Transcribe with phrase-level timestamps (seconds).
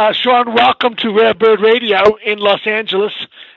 [0.00, 3.12] Uh, Sean, welcome to Rare Bird Radio in Los Angeles.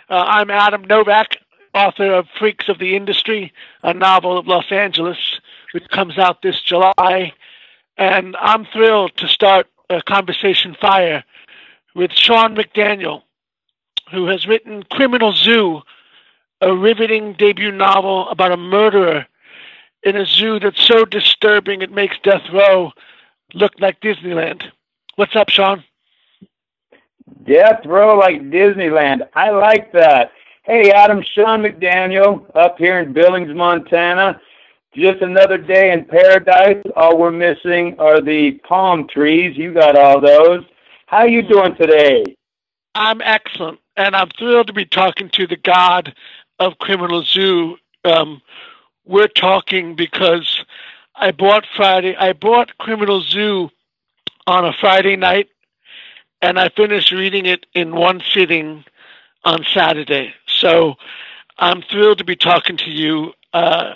[0.09, 1.37] Uh, I'm Adam Novak,
[1.73, 5.39] author of Freaks of the Industry, a novel of Los Angeles,
[5.71, 7.31] which comes out this July.
[7.95, 11.23] And I'm thrilled to start a conversation fire
[11.95, 13.21] with Sean McDaniel,
[14.11, 15.81] who has written Criminal Zoo,
[16.59, 19.27] a riveting debut novel about a murderer
[20.03, 22.91] in a zoo that's so disturbing it makes death row
[23.53, 24.63] look like Disneyland.
[25.15, 25.85] What's up, Sean?
[27.45, 29.27] Death row like Disneyland.
[29.33, 30.31] I like that.
[30.63, 34.39] Hey, Adam, Sean McDaniel up here in Billings, Montana.
[34.95, 36.81] Just another day in paradise.
[36.95, 39.57] All we're missing are the palm trees.
[39.57, 40.63] You got all those.
[41.07, 42.23] How you doing today?
[42.95, 46.13] I'm excellent, and I'm thrilled to be talking to the god
[46.59, 47.77] of Criminal Zoo.
[48.05, 48.41] Um,
[49.05, 50.63] we're talking because
[51.15, 52.15] I bought Friday.
[52.15, 53.69] I bought Criminal Zoo
[54.47, 55.49] on a Friday night,
[56.43, 58.83] and I finished reading it in one sitting
[59.45, 60.33] on Saturday.
[60.45, 60.95] So
[61.57, 63.31] I'm thrilled to be talking to you.
[63.53, 63.93] Uh,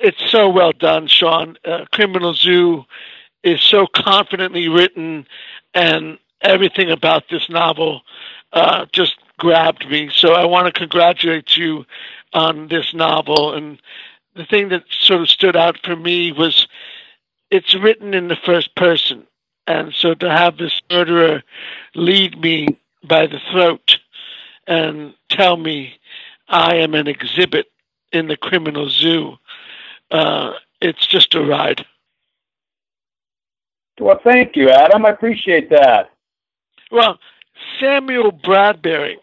[0.00, 1.56] it's so well done, Sean.
[1.64, 2.84] Uh, Criminal Zoo
[3.42, 5.26] is so confidently written,
[5.74, 8.02] and everything about this novel
[8.52, 10.10] uh, just grabbed me.
[10.14, 11.84] So I want to congratulate you
[12.32, 13.54] on this novel.
[13.54, 13.82] And
[14.36, 16.68] the thing that sort of stood out for me was
[17.50, 19.26] it's written in the first person.
[19.68, 21.42] And so to have this murderer
[21.94, 23.98] lead me by the throat
[24.66, 25.92] and tell me
[26.48, 27.66] I am an exhibit
[28.10, 29.36] in the criminal zoo,
[30.10, 31.84] uh, it's just a ride.
[34.00, 35.04] Well, thank you, Adam.
[35.04, 36.12] I appreciate that.
[36.90, 37.18] Well,
[37.78, 39.18] Samuel Bradbury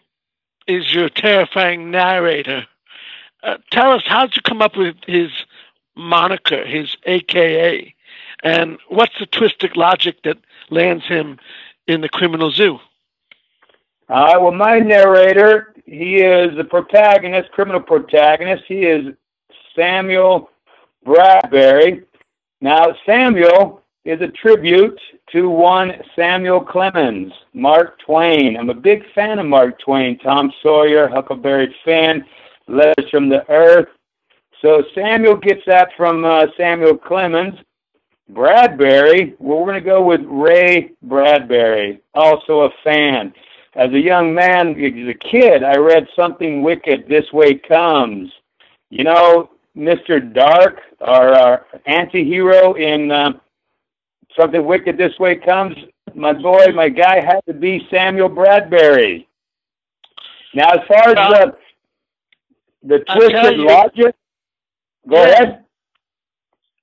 [0.68, 2.66] is your terrifying narrator.
[3.42, 5.30] Uh, tell us, how did you come up with his
[5.96, 7.95] moniker, his AKA,
[8.42, 10.38] and what's the twisted logic that
[10.70, 11.38] lands him
[11.86, 12.78] in the criminal zoo?
[14.08, 18.64] Uh, well, my narrator, he is the protagonist, criminal protagonist.
[18.68, 19.14] He is
[19.74, 20.50] Samuel
[21.04, 22.04] Bradbury.
[22.60, 24.98] Now, Samuel is a tribute
[25.32, 28.56] to one Samuel Clemens, Mark Twain.
[28.56, 32.24] I'm a big fan of Mark Twain, Tom Sawyer, Huckleberry Finn,
[32.68, 33.88] Letters from the Earth.
[34.62, 37.58] So Samuel gets that from uh, Samuel Clemens.
[38.28, 43.32] Bradbury, well, we're going to go with Ray Bradbury, also a fan.
[43.74, 48.32] As a young man, as a kid, I read Something Wicked, This Way Comes.
[48.90, 50.32] You know, Mr.
[50.32, 53.32] Dark, our, our anti-hero in uh,
[54.38, 55.76] Something Wicked This Way Comes,
[56.14, 59.28] my boy, my guy had to be Samuel Bradbury.
[60.54, 61.56] Now, as far as the,
[62.82, 64.14] the twisted logic,
[65.06, 65.28] go yeah.
[65.28, 65.65] ahead.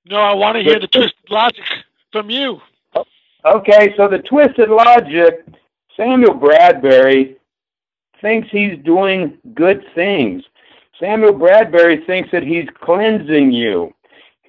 [0.06, 1.64] No, I want to hear the twisted logic
[2.12, 2.60] from you.
[3.44, 5.46] Okay, so the twisted logic,
[5.96, 7.36] Samuel Bradbury
[8.20, 10.42] thinks he's doing good things.
[11.00, 13.94] Samuel Bradbury thinks that he's cleansing you.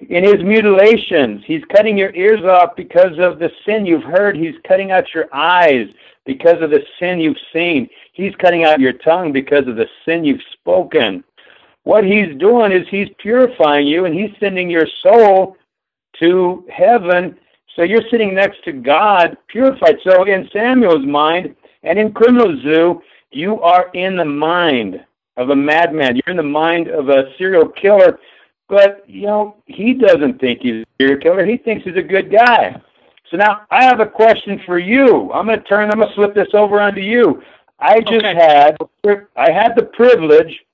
[0.08, 4.36] In his mutilations, he's cutting your ears off because of the sin you've heard.
[4.36, 5.88] He's cutting out your eyes
[6.26, 7.88] because of the sin you've seen.
[8.12, 11.24] He's cutting out your tongue because of the sin you've spoken.
[11.86, 15.56] What he's doing is he's purifying you and he's sending your soul
[16.18, 17.38] to heaven.
[17.76, 19.98] So you're sitting next to God, purified.
[20.02, 21.54] So in Samuel's mind
[21.84, 25.04] and in Criminal Zoo, you are in the mind
[25.36, 26.16] of a madman.
[26.16, 28.18] You're in the mind of a serial killer.
[28.68, 31.46] But, you know, he doesn't think he's a serial killer.
[31.46, 32.82] He thinks he's a good guy.
[33.30, 35.30] So now I have a question for you.
[35.32, 37.44] I'm going to turn, I'm going to flip this over onto you.
[37.78, 38.34] I just okay.
[38.34, 38.76] had,
[39.36, 40.65] I had the privilege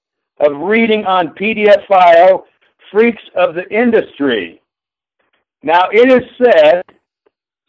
[0.43, 2.47] of reading on PDF file
[2.91, 4.61] Freaks of the Industry.
[5.63, 6.83] Now, it is said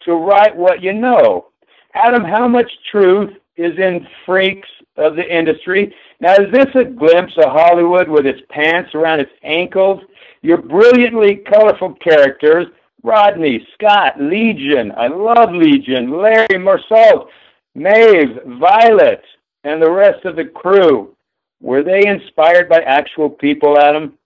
[0.02, 1.46] to write what you know.
[1.94, 4.68] Adam, how much truth is in Freaks
[4.98, 5.94] of the Industry?
[6.20, 10.02] Now, is this a glimpse of Hollywood with its pants around its ankles?
[10.42, 12.66] Your brilliantly colorful characters,
[13.04, 17.28] Rodney, Scott, Legion, I love Legion, Larry Marsault,
[17.76, 19.22] Maeve, Violet,
[19.64, 21.16] and the rest of the crew.
[21.64, 24.20] Were they inspired by actual people, Adam?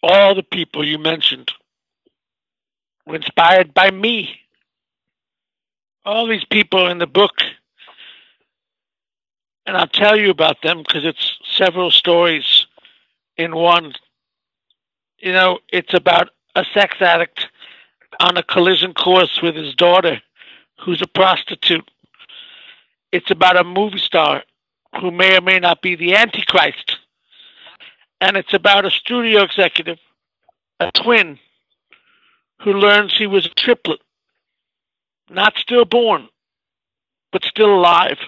[0.00, 1.50] All the people you mentioned
[3.04, 4.38] were inspired by me.
[6.04, 7.32] All these people in the book.
[9.66, 12.66] And I'll tell you about them because it's several stories
[13.36, 13.94] in one.
[15.18, 17.48] You know, it's about a sex addict
[18.20, 20.22] on a collision course with his daughter,
[20.78, 21.90] who's a prostitute.
[23.10, 24.44] It's about a movie star
[25.00, 26.96] who may or may not be the Antichrist.
[28.20, 29.98] And it's about a studio executive,
[30.80, 31.38] a twin,
[32.62, 34.00] who learns he was a triplet.
[35.30, 36.28] not stillborn,
[37.32, 38.18] but still alive,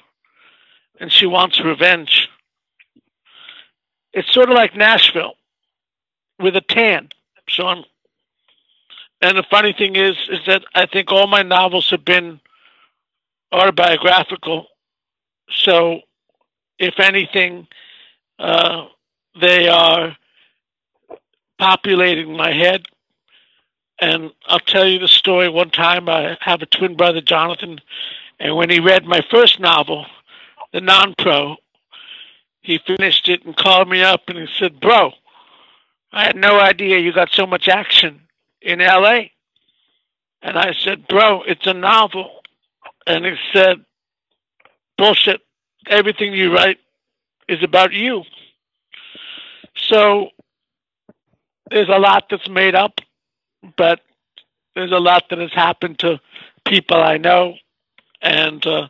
[1.01, 2.29] and she wants revenge.
[4.13, 5.35] It's sort of like Nashville
[6.39, 7.09] with a tan,
[7.49, 7.85] Sean.
[9.23, 12.41] And the funny thing is, is that I think all my novels have been
[13.53, 14.67] autobiographical.
[15.51, 16.01] So,
[16.81, 17.69] if anything,
[18.39, 18.87] uh,
[19.41, 20.17] they are
[21.59, 22.87] populating my head.
[24.01, 25.51] And I'll tell you the story.
[25.51, 27.81] One time, I have a twin brother, Jonathan,
[28.41, 30.07] and when he read my first novel,
[30.73, 31.57] The Non Pro,
[32.63, 35.13] he finished it and called me up and he said, Bro,
[36.13, 38.23] I had no idea you got so much action
[38.63, 39.25] in LA.
[40.41, 42.41] And I said, Bro, it's a novel.
[43.07, 43.85] And he said,
[44.97, 45.43] Bullshit.
[45.87, 46.79] Everything you write
[47.49, 48.23] is about you.
[49.77, 50.29] So
[51.71, 53.01] there's a lot that's made up,
[53.77, 54.01] but
[54.75, 56.21] there's a lot that has happened to
[56.65, 57.55] people I know.
[58.23, 58.89] And uh,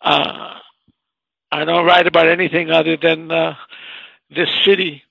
[0.00, 0.54] uh,
[1.52, 3.54] I don't write about anything other than uh,
[4.30, 5.02] this city.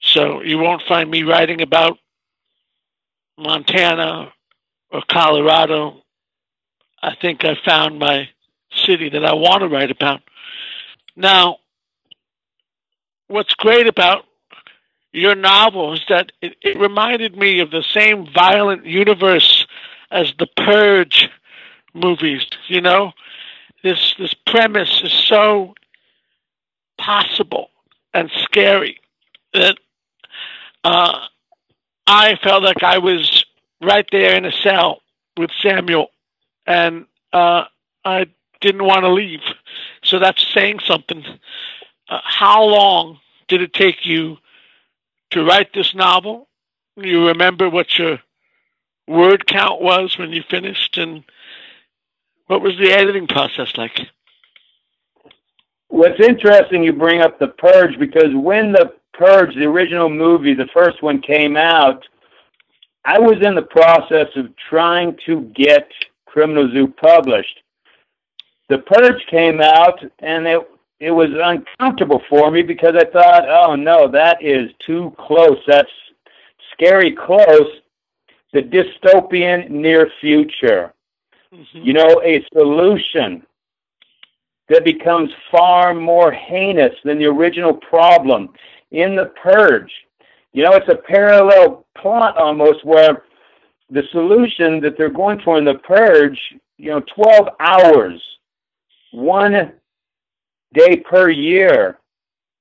[0.00, 1.98] So you won't find me writing about
[3.38, 4.32] Montana
[4.90, 6.02] or Colorado.
[7.02, 8.28] I think I found my
[8.72, 10.20] city that I want to write about.
[11.16, 11.58] Now,
[13.28, 14.24] what's great about
[15.12, 19.66] your novel is that it, it reminded me of the same violent universe
[20.10, 21.28] as the Purge
[21.94, 22.46] movies.
[22.68, 23.12] You know,
[23.82, 25.74] this this premise is so
[26.98, 27.70] possible
[28.12, 29.00] and scary
[29.54, 29.78] that
[30.84, 31.18] uh,
[32.06, 33.44] I felt like I was
[33.80, 35.00] right there in a cell
[35.36, 36.08] with Samuel,
[36.66, 37.64] and uh,
[38.04, 38.26] I
[38.60, 39.40] didn't want to leave.
[40.02, 41.24] So that's saying something.
[42.08, 44.38] Uh, how long did it take you
[45.30, 46.48] to write this novel?
[46.96, 48.18] You remember what your
[49.06, 51.24] word count was when you finished, and
[52.46, 54.00] what was the editing process like?
[55.88, 60.68] What's interesting, you bring up the Purge because when the Purge, the original movie, the
[60.72, 62.04] first one came out,
[63.04, 65.88] I was in the process of trying to get
[66.26, 67.60] Criminal Zoo published.
[68.68, 70.68] The Purge came out, and it
[71.00, 75.58] it was uncomfortable for me because I thought, oh no, that is too close.
[75.66, 75.90] That's
[76.72, 77.68] scary close.
[78.52, 80.92] The dystopian near future.
[81.52, 81.78] Mm-hmm.
[81.78, 83.46] You know, a solution
[84.68, 88.50] that becomes far more heinous than the original problem
[88.90, 89.90] in the purge.
[90.52, 93.24] You know, it's a parallel plot almost where
[93.90, 96.38] the solution that they're going for in the purge,
[96.76, 98.22] you know, 12 hours,
[99.12, 99.72] one
[100.74, 101.98] day per year,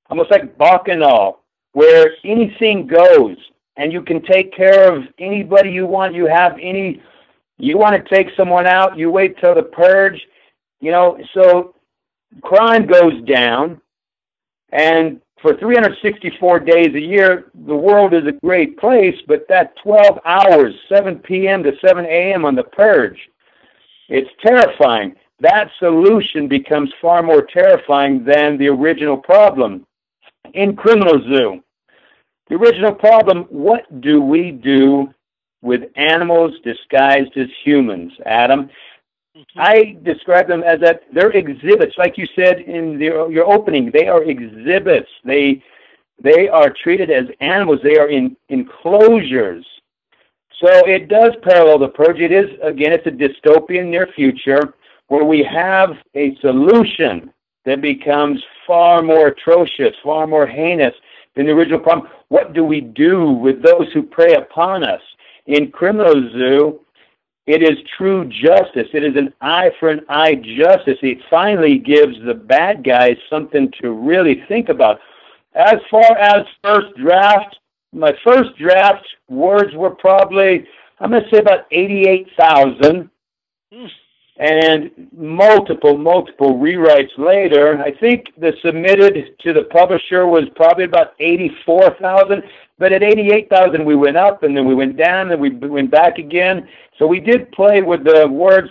[0.10, 1.40] almost like Bacchanal,
[1.74, 3.38] where anything goes
[3.78, 6.16] and you can take care of anybody you want.
[6.16, 7.02] You have any,
[7.58, 10.20] you want to take someone out, you wait till the purge,
[10.80, 11.76] you know, so
[12.42, 13.80] crime goes down,
[14.72, 20.20] and for 364 days a year, the world is a great place, but that 12
[20.26, 21.64] hours, 7 p.m.
[21.64, 22.44] to 7 a.m.
[22.44, 23.20] on the purge,
[24.10, 25.16] it's terrifying.
[25.40, 29.86] That solution becomes far more terrifying than the original problem.
[30.54, 31.64] In Criminal Zoo,
[32.50, 35.14] the original problem what do we do
[35.62, 38.70] with animals disguised as humans, Adam?
[39.36, 39.60] Mm-hmm.
[39.60, 43.92] I describe them as that they're exhibits, like you said in the, your opening.
[43.92, 45.10] They are exhibits.
[45.24, 45.62] They
[46.20, 47.80] they are treated as animals.
[47.84, 49.66] They are in enclosures.
[50.60, 52.20] So it does parallel the purge.
[52.20, 54.74] It is again, it's a dystopian near future
[55.08, 57.32] where we have a solution
[57.66, 60.94] that becomes far more atrocious, far more heinous
[61.36, 62.10] than the original problem.
[62.30, 65.02] What do we do with those who prey upon us?
[65.46, 66.82] In Criminal Zoo,
[67.46, 68.88] it is true justice.
[68.94, 70.98] It is an eye for an eye justice.
[71.02, 75.00] It finally gives the bad guys something to really think about.
[75.56, 77.58] As far as first draft,
[77.94, 80.68] my first draft words were probably,
[81.00, 83.10] I'm going to say about 88,000.
[83.74, 83.86] Hmm.
[84.40, 87.82] And multiple, multiple rewrites later.
[87.82, 92.44] I think the submitted to the publisher was probably about 84,000.
[92.78, 96.20] But at 88,000, we went up and then we went down and we went back
[96.20, 96.68] again.
[97.00, 98.70] So we did play with the words.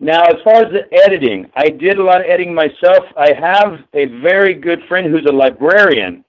[0.00, 3.04] Now, as far as the editing, I did a lot of editing myself.
[3.16, 6.24] I have a very good friend who's a librarian.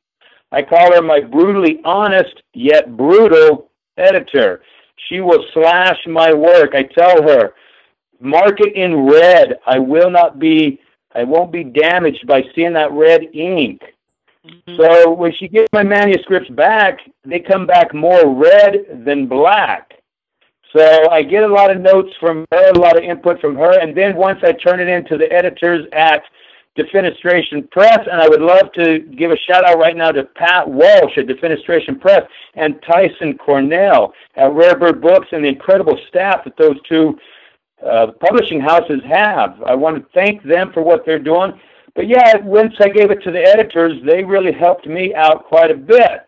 [0.52, 4.62] I call her my brutally honest yet brutal editor.
[5.10, 6.76] She will slash my work.
[6.76, 7.54] I tell her,
[8.20, 9.60] mark it in red.
[9.66, 10.80] I will not be,
[11.14, 13.82] I won't be damaged by seeing that red ink.
[14.46, 14.78] Mm-hmm.
[14.78, 19.94] So when she gets my manuscripts back, they come back more red than black.
[20.76, 23.80] So I get a lot of notes from her, a lot of input from her,
[23.80, 26.22] and then once I turn it into the editors at
[26.78, 30.70] Defenestration Press, and I would love to give a shout out right now to Pat
[30.70, 32.24] Walsh at Defenestration Press
[32.56, 37.18] and Tyson Cornell at Rare Bird Books and the incredible staff that those two
[37.84, 39.62] uh, publishing houses have.
[39.64, 41.60] I want to thank them for what they're doing.
[41.96, 45.72] But yeah, once I gave it to the editors, they really helped me out quite
[45.72, 46.26] a bit.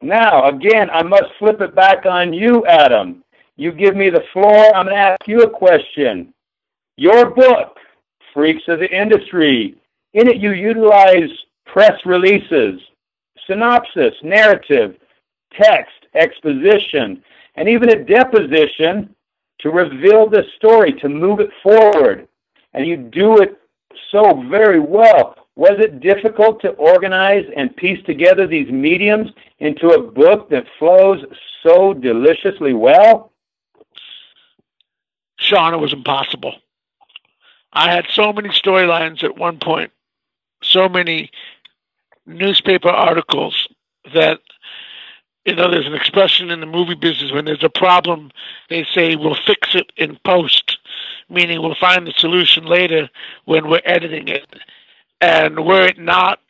[0.00, 3.24] Now, again, I must flip it back on you, Adam.
[3.56, 4.74] You give me the floor.
[4.74, 6.32] I'm going to ask you a question.
[6.96, 7.76] Your book,
[8.32, 9.74] Freaks of the Industry,
[10.14, 11.28] in it you utilize
[11.66, 12.80] press releases,
[13.46, 14.96] synopsis, narrative,
[15.60, 17.22] text, exposition,
[17.56, 19.14] and even a deposition
[19.60, 22.28] to reveal the story, to move it forward.
[22.74, 23.58] And you do it
[24.10, 25.36] so very well.
[25.56, 31.24] Was it difficult to organize and piece together these mediums into a book that flows
[31.62, 33.32] so deliciously well?
[35.38, 36.54] Sean, it was impossible.
[37.72, 39.90] I had so many storylines at one point,
[40.62, 41.30] so many
[42.26, 43.68] newspaper articles
[44.14, 44.40] that
[45.48, 48.30] you know there's an expression in the movie business when there's a problem
[48.68, 50.76] they say we'll fix it in post
[51.30, 53.08] meaning we'll find the solution later
[53.46, 54.46] when we're editing it.
[55.22, 56.40] And were it not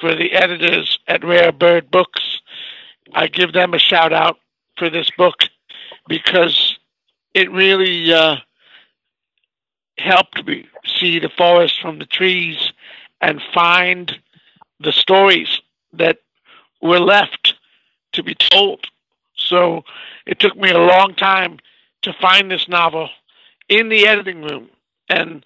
[0.00, 2.40] for the editors at rare bird books
[3.14, 4.38] i give them a shout out
[4.76, 5.36] for this book
[6.08, 6.78] because
[7.32, 8.36] it really uh,
[9.96, 12.72] helped me see the forest from the trees
[13.20, 14.18] and find
[14.80, 15.60] the stories
[15.92, 16.18] that
[16.82, 17.53] were left
[18.14, 18.86] to be told.
[19.36, 19.84] So
[20.26, 21.58] it took me a long time
[22.02, 23.08] to find this novel
[23.68, 24.68] in the editing room,
[25.08, 25.44] and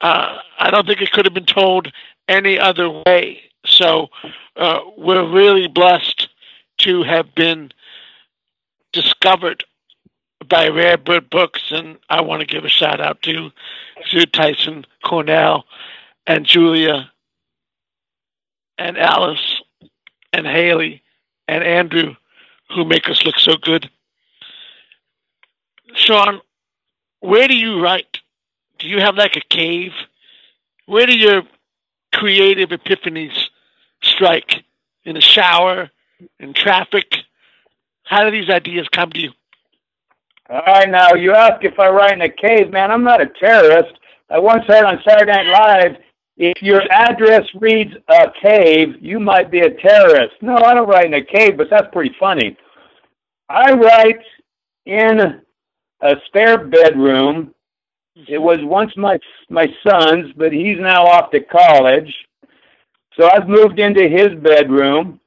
[0.00, 1.92] uh, I don't think it could have been told
[2.28, 3.40] any other way.
[3.64, 4.08] So
[4.56, 6.28] uh, we're really blessed
[6.78, 7.72] to have been
[8.92, 9.64] discovered
[10.48, 13.50] by Rare Bird Books, and I want to give a shout out to
[14.06, 15.64] Sue Tyson Cornell
[16.26, 17.10] and Julia
[18.78, 19.60] and Alice
[20.32, 21.02] and Haley
[21.50, 22.14] and Andrew
[22.74, 23.90] who make us look so good.
[25.94, 26.40] Sean,
[27.18, 28.18] where do you write?
[28.78, 29.90] Do you have like a cave?
[30.86, 31.42] Where do your
[32.14, 33.36] creative epiphanies
[34.00, 34.62] strike?
[35.04, 35.90] In the shower?
[36.38, 37.16] In traffic?
[38.04, 39.32] How do these ideas come to you?
[40.48, 42.92] All right, now you ask if I write in a cave, man.
[42.92, 43.92] I'm not a terrorist.
[44.28, 45.96] I once heard on Saturday Night Live,
[46.42, 50.32] if your address reads a cave, you might be a terrorist.
[50.40, 52.56] No, I don't write in a cave, but that's pretty funny.
[53.50, 54.22] I write
[54.86, 55.42] in
[56.00, 57.54] a spare bedroom.
[58.26, 59.18] It was once my
[59.50, 62.10] my son's, but he's now off to college.
[63.18, 65.20] So I've moved into his bedroom,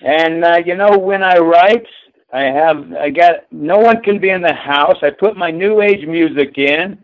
[0.00, 1.86] and uh, you know when I write,
[2.32, 4.98] I have I got no one can be in the house.
[5.02, 7.02] I put my new age music in.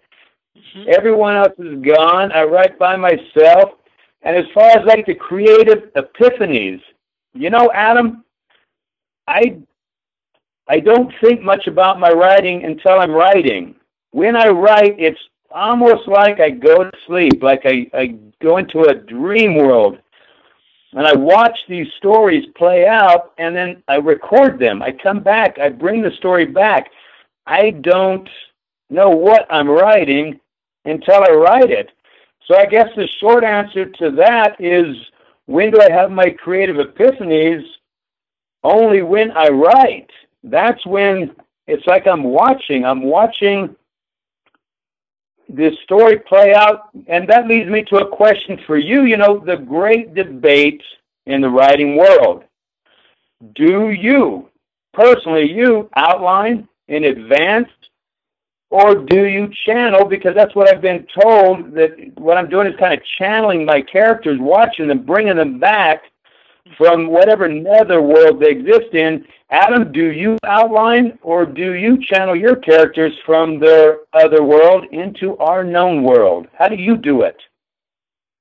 [0.56, 0.90] Mm-hmm.
[0.96, 2.32] Everyone else is gone.
[2.32, 3.70] I write by myself.
[4.22, 6.80] And as far as like the creative epiphanies,
[7.34, 8.24] you know, Adam,
[9.28, 9.58] I
[10.68, 13.76] I don't think much about my writing until I'm writing.
[14.10, 15.20] When I write, it's
[15.52, 19.98] almost like I go to sleep, like I, I go into a dream world
[20.92, 24.82] and I watch these stories play out and then I record them.
[24.82, 26.90] I come back, I bring the story back.
[27.46, 28.28] I don't
[28.90, 30.40] know what I'm writing
[30.86, 31.90] until I write it.
[32.46, 34.96] So I guess the short answer to that is
[35.46, 37.64] when do I have my creative epiphanies?
[38.62, 40.10] Only when I write.
[40.42, 41.34] That's when
[41.66, 42.84] it's like I'm watching.
[42.84, 43.74] I'm watching
[45.48, 49.02] this story play out, and that leads me to a question for you.
[49.02, 50.82] You know, the great debate
[51.26, 52.44] in the writing world.
[53.54, 54.48] Do you,
[54.92, 57.68] personally, you outline in advance,
[58.76, 60.04] or do you channel?
[60.04, 63.80] Because that's what I've been told that what I'm doing is kind of channeling my
[63.80, 66.02] characters, watching them, bringing them back
[66.76, 69.24] from whatever nether world they exist in.
[69.48, 75.38] Adam, do you outline or do you channel your characters from their other world into
[75.38, 76.46] our known world?
[76.58, 77.40] How do you do it?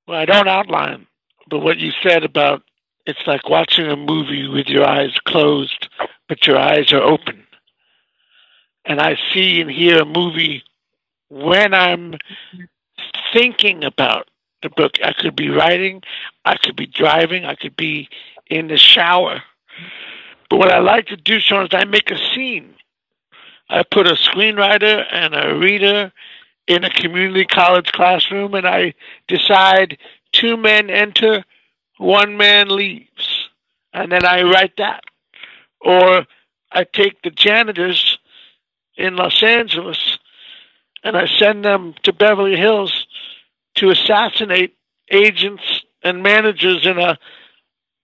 [0.06, 1.06] Well, I don't outline,
[1.48, 2.62] but what you said about
[3.06, 5.88] it's like watching a movie with your eyes closed,
[6.28, 7.45] but your eyes are open.
[8.86, 10.62] And I see and hear a movie
[11.28, 12.14] when I'm
[13.32, 14.28] thinking about
[14.62, 14.94] the book.
[15.02, 16.02] I could be writing,
[16.44, 18.08] I could be driving, I could be
[18.46, 19.42] in the shower.
[20.48, 22.74] But what I like to do, Sean, is I make a scene.
[23.68, 26.12] I put a screenwriter and a reader
[26.68, 28.94] in a community college classroom, and I
[29.26, 29.98] decide
[30.32, 31.44] two men enter,
[31.98, 33.48] one man leaves,
[33.92, 35.02] and then I write that.
[35.80, 36.26] Or
[36.72, 38.15] I take the janitors
[38.96, 40.18] in Los Angeles,
[41.04, 43.06] and I send them to Beverly Hills
[43.76, 44.76] to assassinate
[45.10, 47.18] agents and managers in a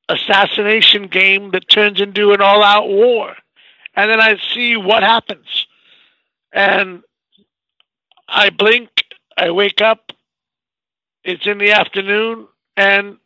[0.09, 3.35] assassination game that turns into an all-out war.
[3.95, 5.67] And then I see what happens.
[6.53, 7.03] And
[8.29, 8.91] I blink,
[9.37, 10.13] I wake up,
[11.25, 13.17] it's in the afternoon, and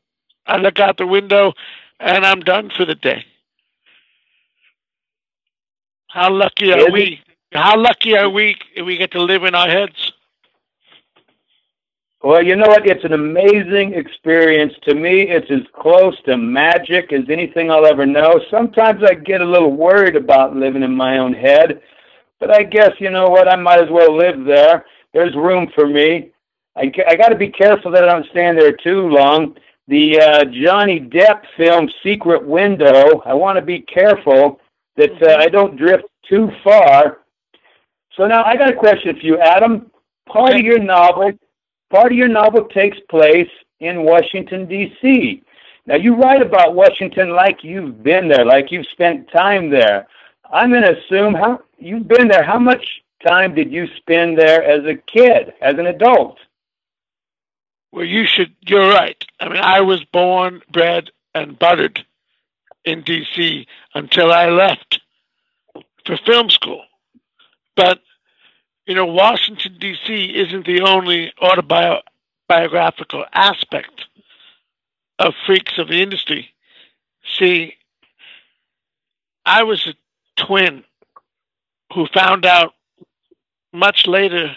[0.47, 1.55] I look out the window
[1.99, 3.25] and I'm done for the day.
[6.09, 7.21] How lucky are we?
[7.53, 10.13] How lucky are we we get to live in our heads?
[12.23, 12.87] Well, you know what?
[12.87, 14.73] It's an amazing experience.
[14.83, 18.41] To me, it's as close to magic as anything I'll ever know.
[18.51, 21.81] Sometimes I get a little worried about living in my own head,
[22.41, 23.49] but I guess, you know what?
[23.49, 24.85] I might as well live there.
[25.13, 26.33] There's room for me.
[26.75, 29.57] I, I got to be careful that I don't stand there too long.
[29.87, 34.59] The uh, Johnny Depp film Secret Window, I want to be careful
[34.97, 37.19] that uh, I don't drift too far.
[38.17, 39.91] So now I got a question for you, Adam.
[40.27, 41.33] Part of your novel,
[41.91, 45.43] part of your novel takes place in Washington D.C.
[45.87, 50.07] Now you write about Washington like you've been there, like you've spent time there.
[50.51, 52.43] I'm going to assume how you've been there.
[52.43, 52.85] How much
[53.27, 56.39] time did you spend there as a kid, as an adult?
[57.93, 58.55] Well, you should.
[58.61, 59.23] You're right.
[59.41, 62.05] I mean, I was born, bred, and buttered
[62.85, 63.67] in D.C.
[63.95, 65.01] until I left
[66.05, 66.85] for film school.
[67.77, 68.01] But
[68.87, 70.33] you know, Washington D.C.
[70.35, 74.07] isn't the only autobiographical aspect
[75.19, 76.51] of freaks of the industry.
[77.39, 77.75] See,
[79.45, 79.95] I was a
[80.41, 80.85] twin
[81.95, 82.75] who found out
[83.73, 84.57] much later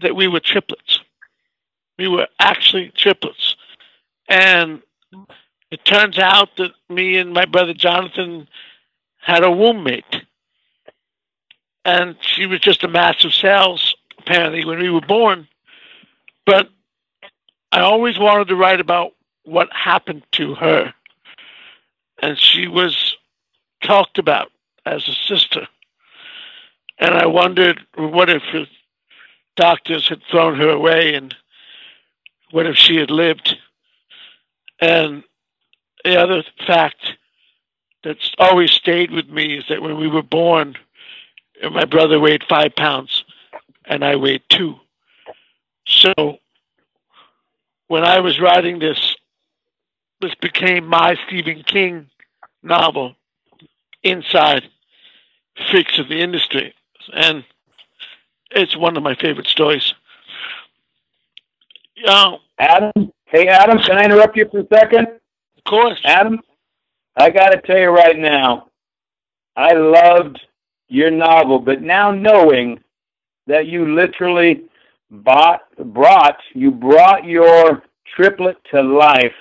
[0.00, 1.00] that we were triplets.
[1.98, 3.56] We were actually triplets.
[4.28, 4.82] And
[5.70, 8.48] it turns out that me and my brother Jonathan
[9.18, 10.04] had a womb mate.
[11.84, 15.48] And she was just a mass of cells, apparently, when we were born.
[16.46, 16.68] But
[17.72, 19.12] I always wanted to write about
[19.44, 20.94] what happened to her.
[22.22, 23.16] And she was
[23.82, 24.50] talked about
[24.86, 25.66] as a sister.
[26.98, 28.42] And I wondered what if
[29.56, 31.34] doctors had thrown her away and
[32.50, 33.56] what if she had lived?
[34.80, 35.24] And
[36.04, 37.16] the other fact
[38.04, 40.76] that's always stayed with me is that when we were born,
[41.70, 43.24] my brother weighed five pounds
[43.84, 44.76] and I weighed two.
[45.86, 46.38] So
[47.88, 49.16] when I was writing this,
[50.20, 52.08] this became my Stephen King
[52.62, 53.14] novel
[54.02, 54.64] inside
[55.70, 56.74] freaks of the industry.
[57.12, 57.44] And
[58.50, 59.94] it's one of my favorite stories.
[62.06, 65.06] Uh, Adam, hey Adam, can I interrupt you for a second?
[65.58, 66.00] Of course.
[66.04, 66.40] Adam,
[67.16, 68.68] I got to tell you right now,
[69.56, 70.40] I loved
[70.94, 72.78] your novel, but now knowing
[73.46, 74.62] that you literally
[75.10, 77.82] bought, brought, you brought your
[78.16, 79.32] triplet to life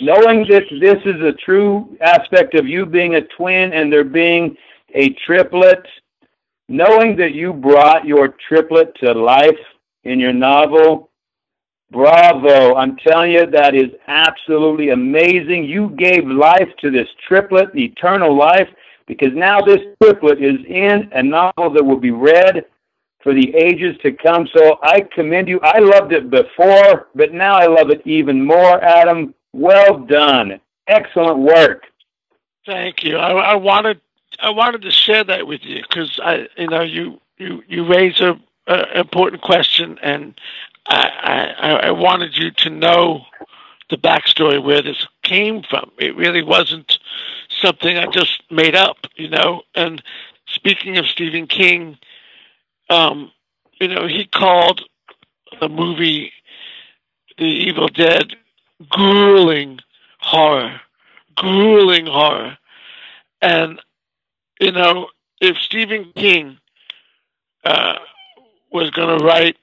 [0.00, 4.56] knowing that this is a true aspect of you being a twin and there being
[4.94, 5.84] a triplet,
[6.68, 9.58] knowing that you brought your triplet to life
[10.04, 11.10] in your novel,
[11.90, 12.74] bravo.
[12.74, 15.64] I'm telling you, that is absolutely amazing.
[15.64, 18.68] You gave life to this triplet, eternal life,
[19.06, 22.64] because now this triplet is in a novel that will be read
[23.22, 24.46] for the ages to come.
[24.54, 25.60] So I commend you.
[25.62, 29.34] I loved it before, but now I love it even more, Adam.
[29.52, 30.60] Well done.
[30.86, 31.84] Excellent work.
[32.66, 33.16] Thank you.
[33.16, 34.00] I, I wanted
[34.40, 38.20] I wanted to share that with you because I, you know, you you you raise
[38.20, 40.34] a, a important question, and
[40.86, 43.24] I, I I wanted you to know
[43.90, 45.90] the backstory where this came from.
[45.98, 46.98] It really wasn't
[47.64, 49.62] something I just made up, you know.
[49.74, 50.02] And
[50.46, 51.98] speaking of Stephen King,
[52.90, 53.30] um,
[53.80, 54.82] you know, he called
[55.60, 56.32] the movie
[57.38, 58.34] The Evil Dead
[58.88, 59.78] grueling
[60.20, 60.80] horror,
[61.36, 62.58] grueling horror.
[63.40, 63.80] And,
[64.60, 65.08] you know,
[65.40, 66.58] if Stephen King
[67.64, 67.98] uh,
[68.72, 69.56] was going to write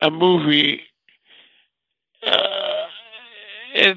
[0.00, 0.82] a movie,
[2.26, 2.79] uh,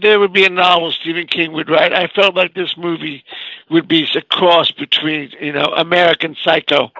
[0.01, 1.93] there would be a novel Stephen King would write.
[1.93, 3.23] I felt like this movie
[3.69, 6.91] would be a cross between, you know, American Psycho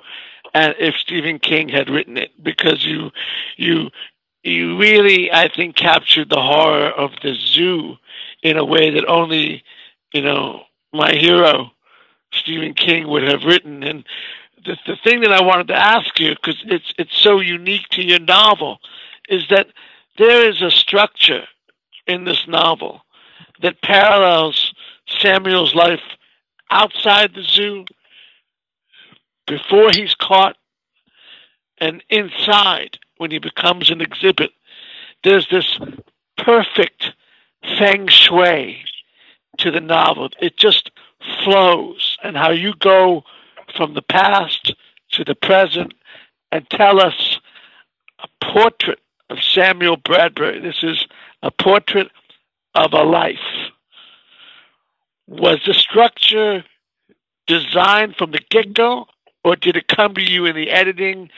[0.54, 3.12] and if Stephen King had written it, because you
[3.58, 3.90] you
[4.44, 7.96] you really, I think, captured the horror of the zoo
[8.44, 9.64] in a way that only,
[10.12, 11.72] you know, my hero,
[12.34, 13.84] Stephen King, would have written.
[13.84, 14.06] And
[14.66, 18.04] the, the thing that I wanted to ask you, because it's it's so unique to
[18.04, 18.80] your novel,
[19.30, 19.68] is that
[20.18, 21.46] there is a structure
[22.08, 23.02] in this novel
[23.62, 24.74] that parallels
[25.08, 26.02] Samuel's life
[26.70, 27.86] outside the zoo
[29.48, 30.58] before he's caught
[31.80, 34.52] and inside when he becomes an exhibit.
[35.24, 35.80] There's this
[36.38, 37.12] perfect
[37.78, 38.84] feng shui
[39.58, 40.30] to the novel.
[40.42, 40.92] It just
[41.44, 43.24] flows, and how you go
[43.76, 44.74] from the past
[45.12, 45.94] to the present
[46.52, 47.40] and tell us
[48.20, 50.60] a portrait of Samuel Bradbury.
[50.60, 51.06] This is
[51.44, 52.10] a portrait
[52.74, 53.38] of a life.
[55.28, 56.64] Was the structure
[57.46, 59.06] designed from the get go,
[59.44, 61.30] or did it come to you in the editing?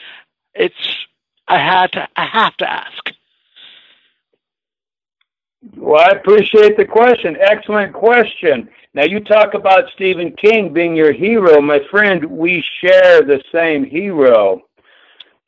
[0.54, 1.06] It's
[1.48, 3.10] I had to I have to ask.
[5.76, 7.36] Well, I appreciate the question.
[7.40, 8.68] Excellent question.
[8.94, 11.60] Now, you talk about Stephen King being your hero.
[11.60, 14.62] My friend, we share the same hero.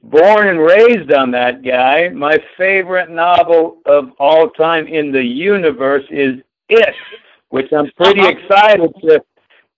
[0.02, 6.04] Born and raised on that guy, my favorite novel of all time in the universe
[6.10, 6.94] is It,
[7.48, 8.30] which I'm pretty uh-huh.
[8.30, 9.24] excited to.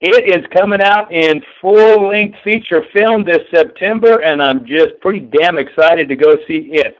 [0.02, 5.20] It is coming out in full length feature film this September, and I'm just pretty
[5.20, 6.96] damn excited to go see it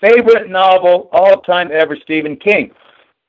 [0.00, 2.70] favorite novel all time ever, Stephen King.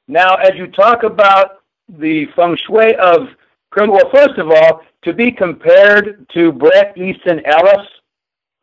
[0.08, 3.30] Now, as you talk about the feng shui of
[3.70, 7.88] criminal, well, first of all, to be compared to Bret Easton Ellis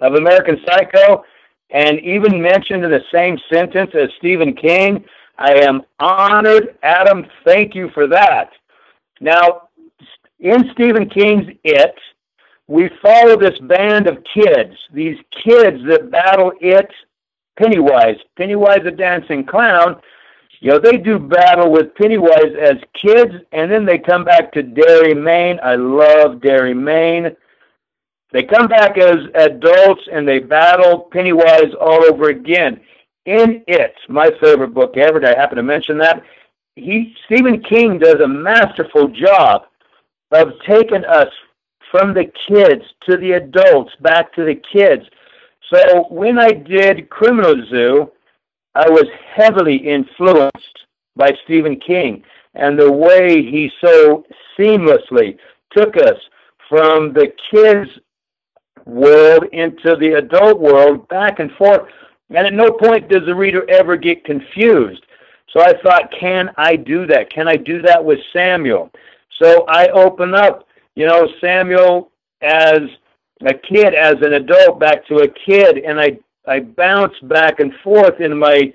[0.05, 1.25] of American Psycho,
[1.71, 5.05] and even mentioned in the same sentence as Stephen King,
[5.38, 6.77] I am honored.
[6.83, 8.51] Adam, thank you for that.
[9.21, 9.69] Now,
[10.38, 11.95] in Stephen King's It,
[12.67, 16.90] we follow this band of kids, these kids that battle it
[17.57, 18.17] Pennywise.
[18.37, 20.01] Pennywise the dancing clown.
[20.61, 24.62] You know, they do battle with Pennywise as kids, and then they come back to
[24.62, 25.61] Derry, Maine.
[25.62, 27.37] I love Derry, Maine.
[28.35, 32.81] They come back as adults and they battle Pennywise all over again.
[33.27, 36.20] In it, my favorite book ever, I happen to mention that?
[36.75, 39.66] He Stephen King does a masterful job
[40.33, 41.29] of taking us
[41.92, 45.05] from the kids to the adults, back to the kids.
[45.73, 48.11] So when I did Criminal Zoo,
[48.75, 50.81] I was heavily influenced
[51.14, 54.25] by Stephen King and the way he so
[54.59, 55.38] seamlessly
[55.77, 56.18] took us
[56.68, 57.90] from the kids'
[58.85, 61.88] world into the adult world back and forth.
[62.31, 65.05] And at no point does the reader ever get confused.
[65.51, 67.31] So I thought, can I do that?
[67.31, 68.90] Can I do that with Samuel?
[69.40, 72.81] So I open up, you know, Samuel as
[73.42, 77.73] a kid as an adult back to a kid, and I I bounced back and
[77.83, 78.73] forth in my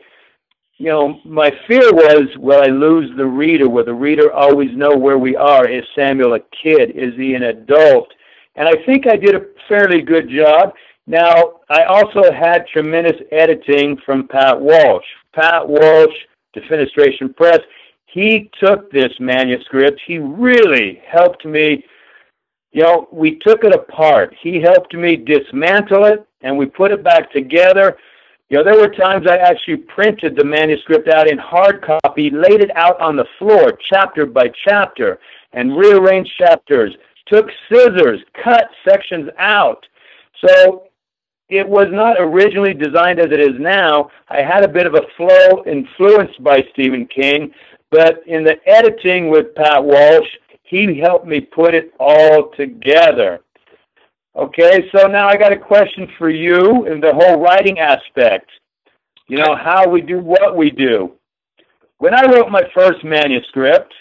[0.80, 3.68] you know, my fear was, will I lose the reader?
[3.68, 5.68] Will the reader always know where we are?
[5.68, 6.92] Is Samuel a kid?
[6.92, 8.14] Is he an adult?
[8.56, 10.74] And I think I did a fairly good job.
[11.08, 15.06] Now, I also had tremendous editing from Pat Walsh.
[15.34, 16.16] Pat Walsh,
[16.56, 17.60] Defenestration Press,
[18.06, 20.02] he took this manuscript.
[20.06, 21.84] He really helped me
[22.72, 24.36] you know, we took it apart.
[24.40, 27.98] He helped me dismantle it, and we put it back together.
[28.50, 32.62] You know, there were times I actually printed the manuscript out in hard copy, laid
[32.62, 35.20] it out on the floor, chapter by chapter,
[35.54, 36.96] and rearranged chapters,
[37.30, 39.86] took scissors, cut sections out.
[40.46, 40.84] So
[41.50, 44.10] it was not originally designed as it is now.
[44.30, 47.52] I had a bit of a flow influenced by Stephen King,
[47.92, 50.30] but in the editing with Pat Walsh,
[50.64, 53.42] he helped me put it all together.
[54.36, 58.50] Okay, so now I got a question for you in the whole writing aspect.
[59.28, 61.14] You know, how we do what we do.
[61.98, 63.94] When I wrote my first manuscript,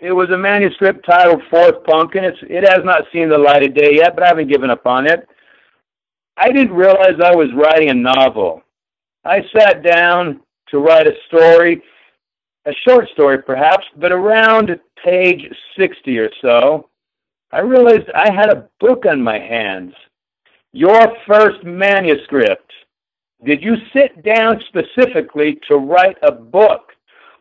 [0.00, 2.24] it was a manuscript titled Fourth Pumpkin.
[2.24, 4.86] It's, it has not seen the light of day yet, but I haven't given up
[4.86, 5.28] on it.
[6.36, 8.62] I didn't realize I was writing a novel.
[9.24, 11.82] I sat down to write a story
[12.68, 16.88] a short story perhaps, but around page 60 or so,
[17.50, 19.94] I realized I had a book on my hands.
[20.72, 22.70] Your first manuscript.
[23.44, 26.92] Did you sit down specifically to write a book?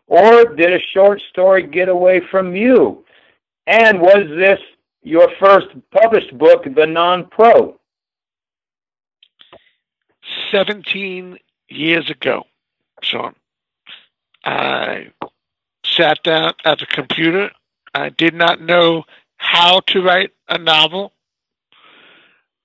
[0.08, 3.06] Or did a short story get away from you?
[3.66, 4.60] And was this
[5.04, 7.78] your first published book, The Non Pro?
[10.52, 11.38] 17
[11.70, 12.44] years ago,
[13.02, 13.36] Sean.
[14.44, 15.12] I
[15.86, 17.52] sat down at the computer.
[17.94, 19.04] I did not know
[19.38, 21.12] how to write a novel,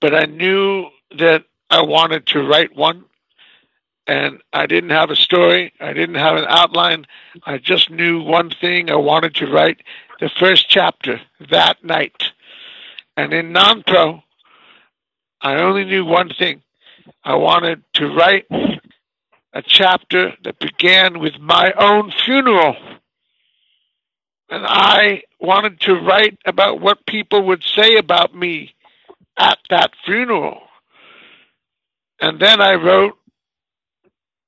[0.00, 0.86] but I knew
[1.18, 3.04] that I wanted to write one.
[4.12, 5.72] And I didn't have a story.
[5.80, 7.06] I didn't have an outline.
[7.46, 8.90] I just knew one thing.
[8.90, 9.80] I wanted to write
[10.20, 12.24] the first chapter that night.
[13.16, 14.22] And in non pro,
[15.40, 16.60] I only knew one thing.
[17.24, 18.44] I wanted to write
[19.54, 22.76] a chapter that began with my own funeral.
[24.50, 28.74] And I wanted to write about what people would say about me
[29.38, 30.60] at that funeral.
[32.20, 33.16] And then I wrote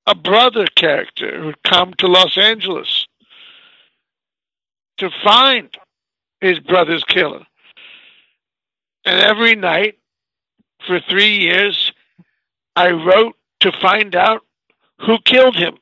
[0.07, 3.07] a brother character who'd come to Los Angeles
[4.99, 5.71] to find
[6.41, 7.45] his brother's killer.
[9.05, 9.99] And every night
[10.87, 11.93] for three years,
[12.77, 14.43] I wrote to find out
[15.01, 15.79] who killed him.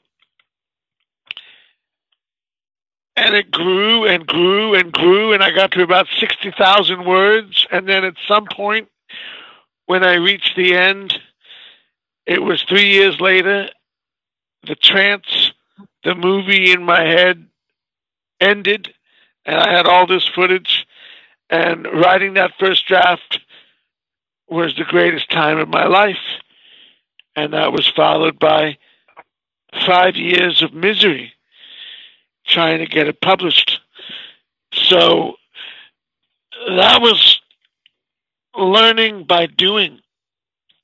[3.16, 7.66] And it grew and grew and grew, and I got to about 60,000 words.
[7.70, 8.88] And then at some point,
[9.86, 11.18] when I reached the end,
[12.24, 13.68] it was three years later,
[14.66, 15.52] the trance,
[16.04, 17.46] the movie in my head
[18.40, 18.92] ended,
[19.44, 20.86] and I had all this footage.
[21.50, 23.40] And writing that first draft
[24.48, 26.16] was the greatest time of my life.
[27.36, 28.78] And that was followed by
[29.86, 31.32] five years of misery
[32.46, 33.80] trying to get it published.
[34.72, 35.34] So
[36.68, 37.40] that was
[38.56, 40.00] learning by doing.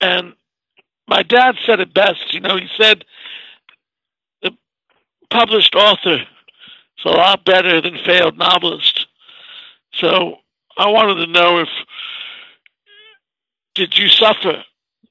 [0.00, 0.34] And
[1.06, 2.32] my dad said it best.
[2.32, 3.04] You know, he said,
[5.30, 9.06] published author is a lot better than failed novelist.
[9.92, 10.36] So
[10.76, 11.68] I wanted to know if,
[13.74, 14.64] did you suffer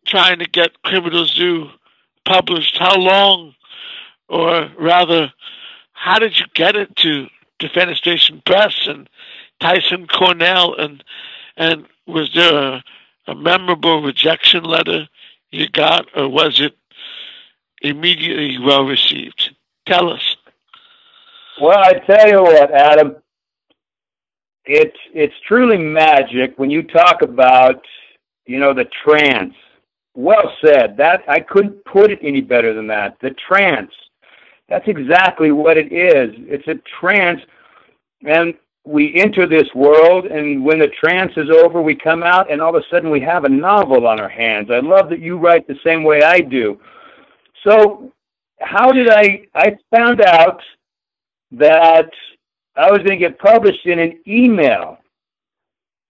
[0.05, 1.69] trying to get Criminal Zoo
[2.25, 2.77] published?
[2.77, 3.53] How long,
[4.29, 5.33] or rather,
[5.93, 7.27] how did you get it to
[7.59, 9.09] Defenestration Press and
[9.59, 11.03] Tyson Cornell and
[11.57, 12.83] and was there a,
[13.25, 15.09] a memorable rejection letter
[15.51, 16.77] you got, or was it
[17.81, 19.55] immediately well received?
[19.87, 20.35] Tell us.
[21.61, 23.15] Well, I tell you what, Adam,
[24.65, 27.81] it's it's truly magic when you talk about
[28.45, 29.53] you know the trance.
[30.13, 30.97] Well said.
[30.97, 33.17] That I couldn't put it any better than that.
[33.21, 33.91] The trance.
[34.67, 36.35] That's exactly what it is.
[36.39, 37.39] It's a trance,
[38.25, 38.53] and
[38.85, 42.75] we enter this world, and when the trance is over, we come out, and all
[42.75, 44.69] of a sudden we have a novel on our hands.
[44.69, 46.79] I love that you write the same way I do.
[47.65, 48.11] So,
[48.59, 49.47] how did I?
[49.55, 50.61] I found out
[51.51, 52.09] that
[52.75, 54.97] I was going to get published in an email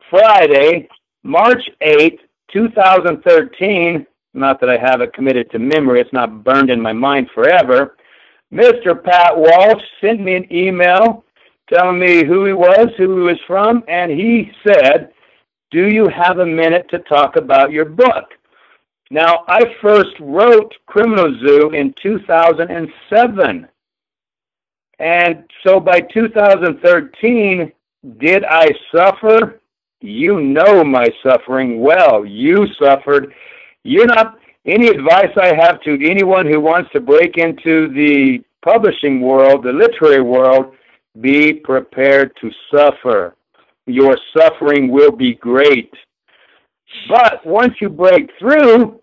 [0.10, 0.88] Friday,
[1.24, 2.20] March 8th,
[2.52, 4.06] 2013.
[4.34, 7.98] Not that I have it committed to memory, it's not burned in my mind forever.
[8.54, 9.02] Mr.
[9.04, 11.26] Pat Walsh sent me an email
[11.72, 15.12] telling me who he was, who he was from, and he said,
[15.72, 18.26] Do you have a minute to talk about your book?
[19.10, 23.68] Now, I first wrote Criminal Zoo in 2007.
[25.00, 27.72] And so by 2013,
[28.18, 29.60] did I suffer?
[30.02, 32.26] You know my suffering well.
[32.26, 33.34] You suffered.
[33.84, 39.22] You're not, any advice I have to anyone who wants to break into the publishing
[39.22, 40.76] world, the literary world,
[41.22, 43.36] be prepared to suffer.
[43.86, 45.94] Your suffering will be great.
[47.10, 49.02] But once you break through,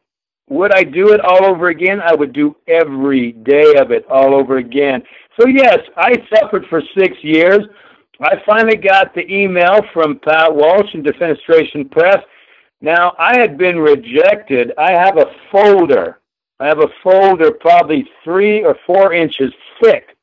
[0.48, 2.00] would I do it all over again?
[2.00, 5.02] I would do every day of it all over again.
[5.40, 7.60] So, yes, I suffered for six years.
[8.20, 12.22] I finally got the email from Pat Walsh and Defenestration Press.
[12.80, 14.72] Now, I had been rejected.
[14.78, 16.20] I have a folder.
[16.60, 20.16] I have a folder probably three or four inches thick.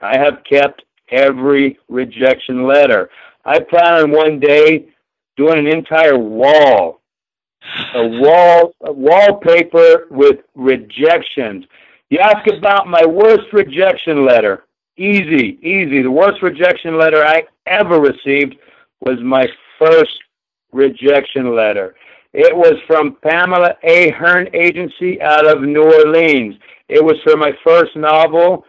[0.00, 3.10] I have kept every rejection letter.
[3.44, 4.88] I plan on one day
[5.38, 7.00] doing an entire wall,
[7.94, 11.64] a wall, a wallpaper with rejections.
[12.10, 14.64] You ask about my worst rejection letter.
[14.96, 16.02] Easy, easy.
[16.02, 18.56] The worst rejection letter I ever received
[19.00, 19.46] was my
[19.78, 20.18] first
[20.72, 21.94] rejection letter.
[22.32, 26.56] It was from Pamela Ahearn Agency out of New Orleans.
[26.88, 28.64] It was for my first novel,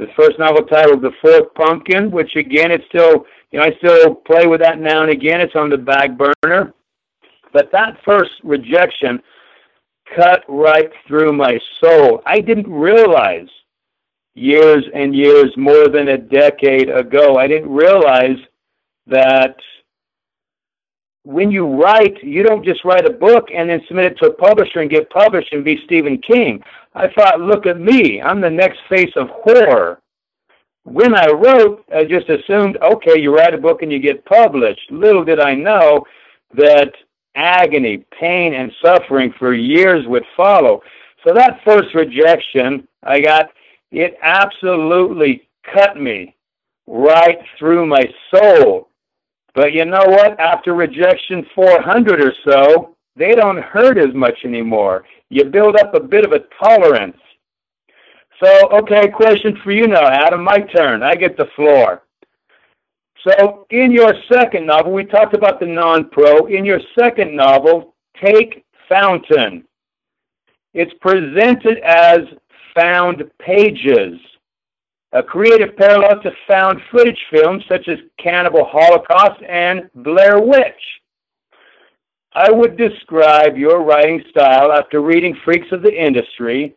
[0.00, 4.14] the first novel titled The Fourth Pumpkin, which again, it's still, you know, I still
[4.14, 5.40] play with that now and again.
[5.40, 6.72] It's on the back burner.
[7.52, 9.20] But that first rejection
[10.16, 12.22] cut right through my soul.
[12.24, 13.48] I didn't realize
[14.34, 18.38] years and years, more than a decade ago, I didn't realize
[19.06, 19.56] that
[21.24, 24.32] when you write, you don't just write a book and then submit it to a
[24.32, 26.62] publisher and get published and be Stephen King.
[26.94, 30.00] I thought, look at me, I'm the next face of horror.
[30.84, 34.90] When I wrote, I just assumed, okay, you write a book and you get published.
[34.90, 36.04] Little did I know
[36.54, 36.92] that
[37.36, 40.82] agony, pain, and suffering for years would follow.
[41.24, 43.50] So that first rejection, I got,
[43.92, 46.34] it absolutely cut me
[46.86, 48.88] right through my soul.
[49.54, 50.38] But you know what?
[50.40, 55.04] After rejection 400 or so, they don't hurt as much anymore.
[55.28, 57.16] You build up a bit of a tolerance.
[58.42, 60.42] So, okay, question for you now, Adam.
[60.42, 61.02] My turn.
[61.02, 62.02] I get the floor.
[63.26, 66.46] So, in your second novel, we talked about the non pro.
[66.46, 69.64] In your second novel, Take Fountain,
[70.74, 72.20] it's presented as
[72.74, 74.18] found pages,
[75.12, 80.99] a creative parallel to found footage films such as Cannibal Holocaust and Blair Witch.
[82.32, 86.76] I would describe your writing style after reading Freaks of the Industry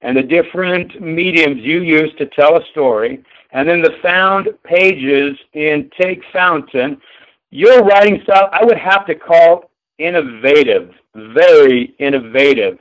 [0.00, 5.36] and the different mediums you use to tell a story, and then the found pages
[5.52, 6.98] in Take Fountain.
[7.50, 12.78] Your writing style, I would have to call innovative, very innovative.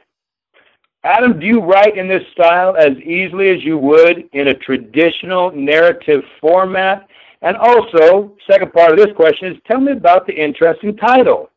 [1.03, 5.51] Adam, do you write in this style as easily as you would in a traditional
[5.51, 7.07] narrative format?
[7.41, 11.49] And also, second part of this question is tell me about the interesting title.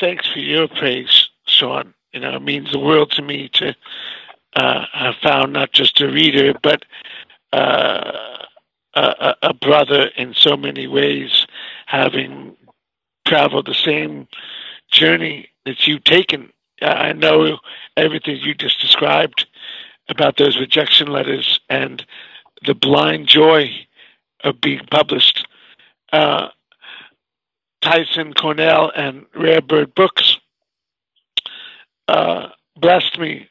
[0.00, 1.94] Thanks for your praise, Sean.
[2.12, 3.74] You know, it means the world to me to
[4.54, 6.84] uh, have found not just a reader, but
[7.52, 8.44] uh,
[8.94, 11.46] a, a brother in so many ways,
[11.86, 12.56] having
[13.26, 14.26] traveled the same
[14.90, 16.50] journey that you've taken
[16.82, 17.58] I know
[17.96, 19.46] everything you just described
[20.08, 22.04] about those rejection letters and
[22.64, 23.70] the blind joy
[24.44, 25.46] of being published.
[26.12, 26.48] Uh,
[27.80, 30.38] Tyson Cornell and Rare Bird Books
[32.08, 33.48] uh, blessed me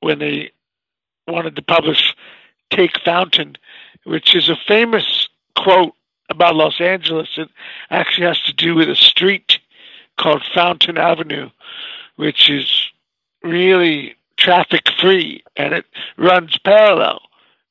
[0.00, 0.52] when they
[1.26, 2.14] wanted to publish
[2.70, 3.56] Take Fountain,
[4.04, 5.94] which is a famous quote
[6.28, 7.28] about Los Angeles.
[7.36, 7.48] It
[7.90, 9.58] actually has to do with a street
[10.18, 11.50] called Fountain Avenue,
[12.16, 12.90] which is
[13.42, 17.20] really traffic free and it runs parallel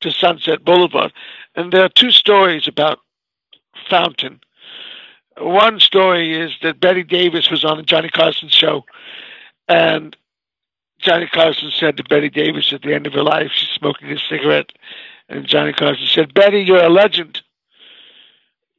[0.02, 1.14] to Sunset Boulevard.
[1.56, 3.00] And there are two stories about
[3.90, 4.40] Fountain.
[5.38, 8.86] One story is that Bette Davis was on the Johnny Carson show,
[9.68, 10.16] and
[11.00, 14.18] Johnny Carson said to Bette Davis at the end of her life, she's smoking a
[14.30, 14.72] cigarette,
[15.28, 17.42] and Johnny Carson said, Bette, you're a legend.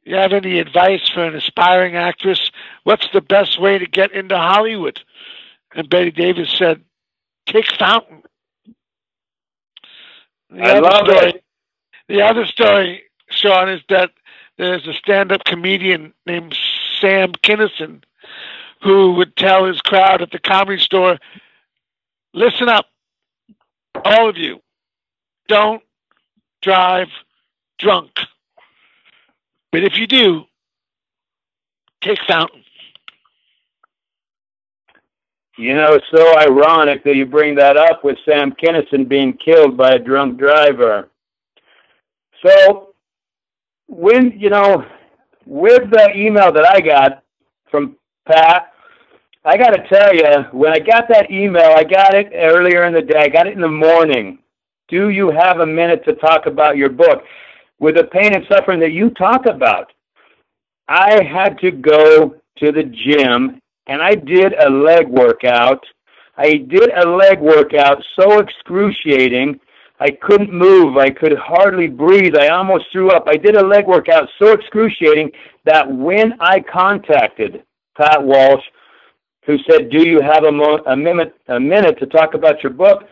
[0.03, 2.49] You have any advice for an aspiring actress?
[2.83, 5.01] What's the best way to get into Hollywood?
[5.75, 6.81] And Bette Davis said,
[7.45, 8.23] "Take Fountain."
[10.49, 11.43] The I love story, it.
[12.07, 14.11] The other story, Sean, is that
[14.57, 16.57] there's a stand-up comedian named
[16.99, 18.03] Sam Kinison
[18.83, 21.17] who would tell his crowd at the comedy store,
[22.33, 22.87] "Listen up,
[24.03, 24.61] all of you,
[25.47, 25.83] don't
[26.61, 27.09] drive
[27.77, 28.19] drunk,
[29.71, 30.45] but if you do,
[32.01, 32.63] take Fountain."
[35.57, 39.75] You know, it's so ironic that you bring that up with Sam Kinison being killed
[39.75, 41.09] by a drunk driver.
[42.45, 42.86] So,
[43.87, 44.85] when, you know,
[45.45, 47.23] with the email that I got
[47.71, 47.95] from
[48.27, 48.73] Pat,
[49.45, 52.93] I got to tell you, when I got that email, I got it earlier in
[52.93, 53.19] the day.
[53.19, 54.39] I got it in the morning.
[54.89, 57.23] Do you have a minute to talk about your book?
[57.79, 59.91] With the pain and suffering that you talk about,
[60.87, 65.83] I had to go to the gym and I did a leg workout.
[66.37, 69.59] I did a leg workout so excruciating,
[69.99, 70.97] I couldn't move.
[70.97, 72.35] I could hardly breathe.
[72.35, 73.25] I almost threw up.
[73.27, 75.31] I did a leg workout so excruciating
[75.65, 77.63] that when I contacted
[77.97, 78.63] Pat Walsh,
[79.45, 82.73] who said, "Do you have a, mo- a minute a minute to talk about your
[82.73, 83.03] book?"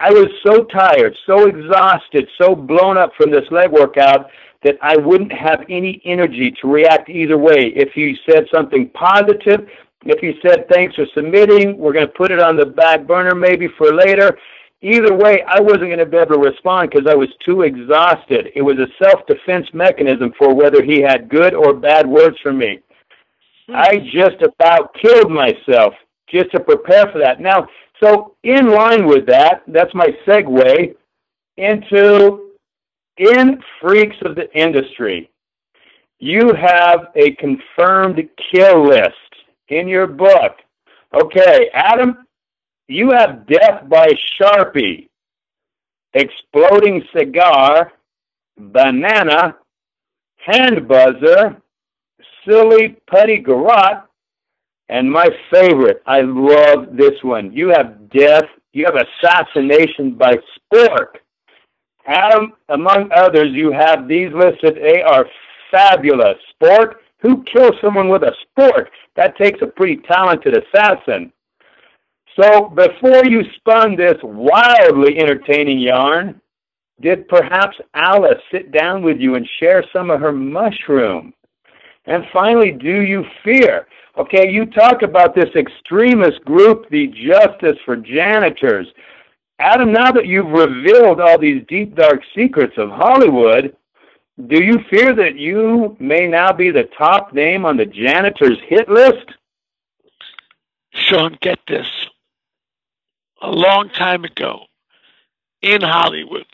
[0.00, 4.28] I was so tired, so exhausted, so blown up from this leg workout
[4.64, 7.72] that I wouldn't have any energy to react either way.
[7.76, 9.68] If he said something positive,
[10.04, 13.34] if he said, thanks for submitting, we're going to put it on the back burner
[13.34, 14.36] maybe for later.
[14.84, 18.48] Either way, I wasn't going to be able to respond because I was too exhausted.
[18.54, 22.52] It was a self defense mechanism for whether he had good or bad words for
[22.52, 22.80] me.
[23.66, 23.76] Hmm.
[23.76, 25.94] I just about killed myself
[26.28, 27.40] just to prepare for that.
[27.40, 27.66] Now,
[28.02, 30.94] so in line with that, that's my segue
[31.56, 32.50] into
[33.16, 35.30] in freaks of the industry.
[36.18, 39.14] You have a confirmed kill list
[39.68, 40.56] in your book.
[41.14, 42.26] Okay, Adam,
[42.88, 45.08] you have Death by Sharpie,
[46.12, 47.92] Exploding Cigar,
[48.58, 49.56] Banana,
[50.36, 51.56] Hand Buzzer,
[52.46, 54.04] Silly Putty Garrot,
[54.88, 57.52] and my favorite, I love this one.
[57.52, 60.36] You have Death, you have Assassination by
[60.72, 61.16] Spork.
[62.06, 64.76] Adam, among others, you have these listed.
[64.76, 65.26] They are
[65.70, 66.36] fabulous.
[66.60, 68.88] Spork, who kills someone with a spork?
[69.16, 71.32] That takes a pretty talented assassin.
[72.36, 76.40] So before you spun this wildly entertaining yarn,
[77.00, 81.32] did perhaps Alice sit down with you and share some of her mushroom?
[82.06, 83.86] And finally, do you fear?
[84.16, 88.86] Okay, you talk about this extremist group, the Justice for Janitors.
[89.58, 93.76] Adam, now that you've revealed all these deep, dark secrets of Hollywood,
[94.48, 98.88] do you fear that you may now be the top name on the janitor's hit
[98.88, 99.32] list?
[100.92, 101.86] Sean, get this.
[103.44, 104.64] A long time ago
[105.60, 106.46] in Hollywood,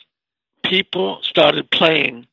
[0.65, 2.27] people started playing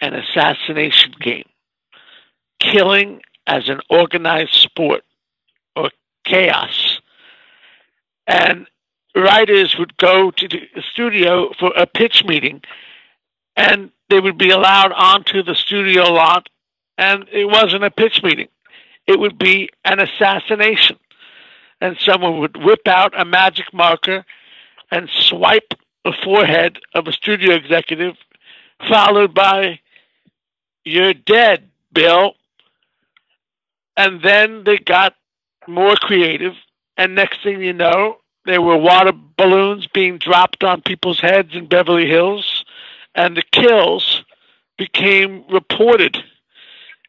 [0.00, 1.44] an assassination game,
[2.58, 5.04] killing as an organized sport
[5.76, 5.90] or
[6.24, 7.00] chaos.
[8.26, 8.66] And
[9.14, 12.62] writers would go to the studio for a pitch meeting
[13.56, 16.48] and they would be allowed onto the studio lot
[16.96, 18.48] and it wasn't a pitch meeting.
[19.06, 20.96] It would be an assassination.
[21.80, 24.24] And someone would whip out a magic marker
[24.90, 25.74] and swipe
[26.04, 28.14] the forehead of a studio executive,
[28.88, 29.80] followed by,
[30.84, 32.34] You're dead, Bill.
[33.96, 35.14] And then they got
[35.66, 36.54] more creative.
[36.96, 41.66] And next thing you know, there were water balloons being dropped on people's heads in
[41.66, 42.64] Beverly Hills.
[43.14, 44.24] And the kills
[44.78, 46.22] became reported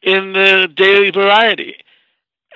[0.01, 1.75] in the Daily Variety.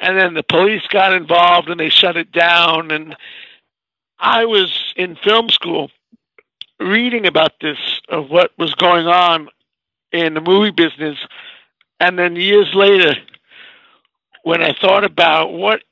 [0.02, 2.89] And then the police got involved and they shut it down.
[2.89, 3.16] And
[4.20, 5.91] I was in film school
[6.80, 7.78] reading about this,
[8.10, 9.47] of what was going on
[10.12, 11.18] in the movie business.
[11.99, 13.14] And then years later,
[14.43, 15.84] when I thought about what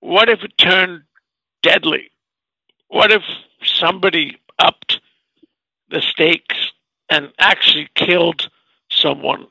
[0.00, 1.02] what if it turned
[1.62, 2.10] deadly?
[2.88, 3.22] What if
[3.62, 5.00] somebody upped
[5.90, 6.72] the stakes
[7.08, 8.50] and actually killed
[8.90, 9.46] someone?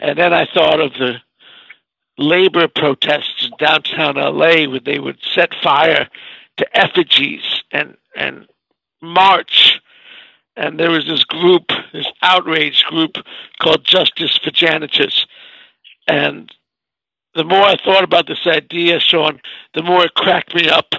[0.00, 1.16] And then I thought of the
[2.18, 6.08] labor protests in downtown LA where they would set fire
[6.56, 8.46] to effigies and, and
[9.02, 9.80] march.
[10.56, 13.16] And there was this group, this outrage group
[13.60, 15.26] called Justice for Janitors.
[16.06, 16.52] And
[17.34, 19.40] the more I thought about this idea, Sean,
[19.74, 20.94] the more it cracked me up.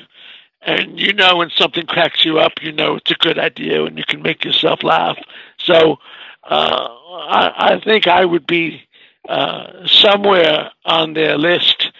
[0.61, 3.97] And you know, when something cracks you up, you know it's a good idea and
[3.97, 5.17] you can make yourself laugh.
[5.59, 5.99] So
[6.43, 6.87] uh,
[7.29, 8.81] I, I think I would be
[9.27, 11.91] uh, somewhere on their list,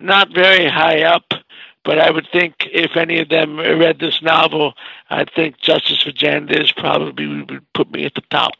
[0.00, 1.24] not very high up,
[1.84, 4.74] but I would think if any of them read this novel,
[5.10, 8.52] I think Justice for Janitors probably would put me at the top.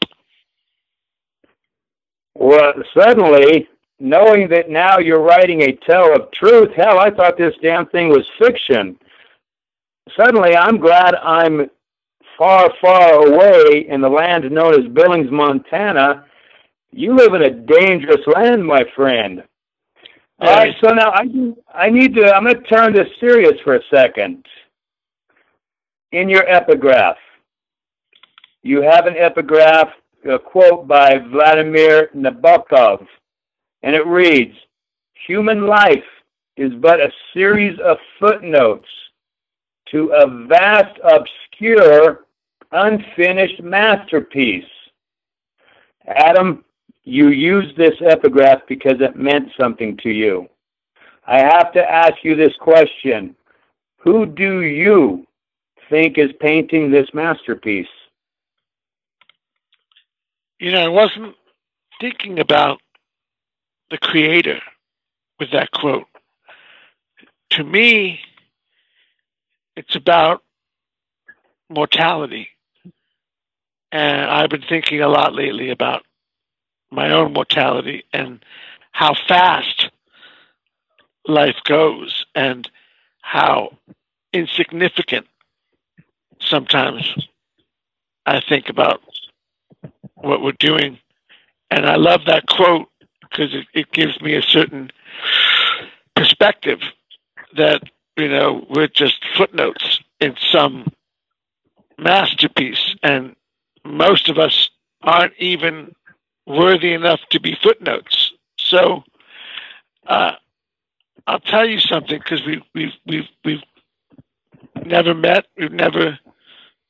[2.35, 3.67] Well, suddenly,
[3.99, 8.09] knowing that now you're writing a tale of truth, hell, I thought this damn thing
[8.09, 8.97] was fiction.
[10.17, 11.69] Suddenly, I'm glad I'm
[12.37, 16.25] far, far away in the land known as Billings, Montana.
[16.91, 19.43] You live in a dangerous land, my friend.
[20.39, 21.25] All right, so now I
[21.73, 24.45] I need to I'm going to turn this serious for a second.
[26.11, 27.17] In your epigraph,
[28.63, 29.89] you have an epigraph,
[30.27, 33.05] a quote by Vladimir Nabokov,
[33.83, 34.55] and it reads,
[35.27, 36.09] "Human life
[36.57, 38.89] is but a series of footnotes
[39.91, 42.25] to a vast, obscure,
[42.71, 44.71] unfinished masterpiece."
[46.07, 46.63] Adam,
[47.09, 50.47] you used this epigraph because it meant something to you.
[51.27, 53.35] I have to ask you this question
[53.97, 55.25] Who do you
[55.89, 57.87] think is painting this masterpiece?
[60.59, 61.35] You know, I wasn't
[62.01, 62.79] thinking about
[63.89, 64.59] the creator
[65.39, 66.07] with that quote.
[67.51, 68.19] To me,
[69.75, 70.43] it's about
[71.69, 72.49] mortality.
[73.91, 76.03] And I've been thinking a lot lately about
[76.91, 78.43] my own mortality and
[78.91, 79.89] how fast
[81.27, 82.69] life goes and
[83.21, 83.77] how
[84.33, 85.27] insignificant
[86.39, 87.03] sometimes
[88.25, 89.01] I think about
[90.15, 90.99] what we're doing.
[91.71, 92.87] And I love that quote
[93.21, 94.91] because it, it gives me a certain
[96.15, 96.79] perspective
[97.55, 97.83] that,
[98.17, 100.91] you know, we're just footnotes in some
[101.97, 102.95] masterpiece.
[103.03, 103.35] And
[103.85, 104.69] most of us
[105.01, 105.93] aren't even
[106.45, 108.33] worthy enough to be footnotes.
[108.57, 109.03] So
[110.07, 110.33] uh,
[111.27, 113.63] I'll tell you something because we, we've we've we've
[114.85, 116.19] never met, we've never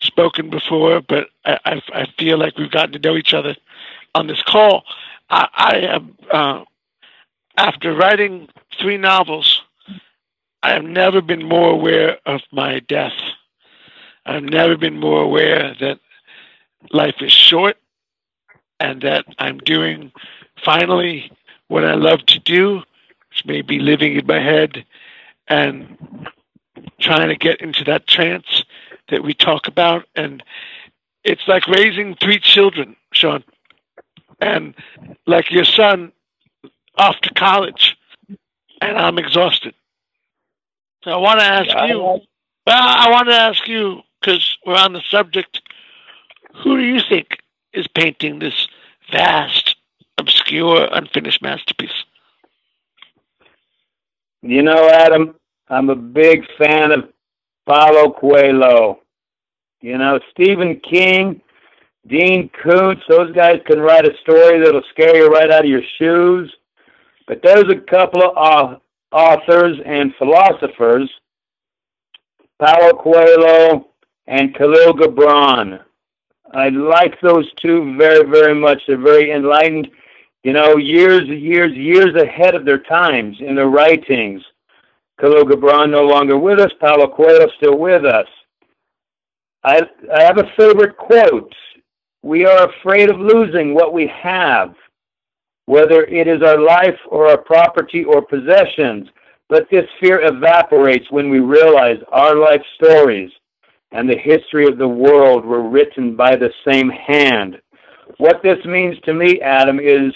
[0.01, 3.55] spoken before, but I, I, I feel like we've gotten to know each other
[4.15, 4.83] on this call.
[5.29, 6.63] I, I am uh,
[7.57, 8.47] after writing
[8.79, 9.61] three novels.
[10.63, 13.13] I have never been more aware of my death.
[14.25, 15.99] I've never been more aware that
[16.91, 17.77] life is short
[18.79, 20.11] and that I'm doing
[20.63, 21.31] finally
[21.67, 22.83] what I love to do,
[23.29, 24.85] which may be living in my head
[25.47, 26.27] and
[26.99, 28.63] trying to get into that trance
[29.09, 30.05] that we talk about.
[30.15, 30.43] And
[31.23, 33.43] it's like raising three children, Sean,
[34.39, 34.73] and
[35.27, 36.11] like your son
[36.95, 37.97] off to college,
[38.81, 39.73] and I'm exhausted.
[41.03, 41.99] So I want to ask you.
[41.99, 42.21] Well,
[42.67, 45.61] I want to ask you because we're on the subject.
[46.63, 47.39] Who do you think
[47.73, 48.67] is painting this
[49.11, 49.75] vast,
[50.17, 51.91] obscure, unfinished masterpiece?
[54.41, 55.35] You know, Adam,
[55.67, 57.09] I'm a big fan of
[57.65, 58.99] Paulo Coelho.
[59.81, 61.41] You know, Stephen King,
[62.07, 65.83] Dean Koontz, those guys can write a story that'll scare you right out of your
[65.97, 66.51] shoes.
[67.27, 68.81] But there's a couple of
[69.11, 71.09] authors and philosophers,
[72.59, 73.87] Paulo Coelho
[74.27, 75.79] and Kahlil Gibran.
[76.53, 78.81] I like those two very, very much.
[78.87, 79.89] They're very enlightened,
[80.43, 84.41] you know, years, years, years ahead of their times in their writings.
[85.19, 88.27] Kahlil Gibran no longer with us, Paulo Coelho still with us.
[89.63, 89.81] I,
[90.15, 91.53] I have a favorite quote.
[92.23, 94.73] We are afraid of losing what we have,
[95.65, 99.09] whether it is our life or our property or possessions.
[99.49, 103.31] But this fear evaporates when we realize our life stories
[103.91, 107.59] and the history of the world were written by the same hand.
[108.17, 110.13] What this means to me, Adam, is